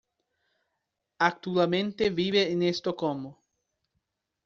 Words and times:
Actualmente 1.19 2.09
vive 2.09 2.51
en 2.51 2.63
Estocolmo. 2.63 3.37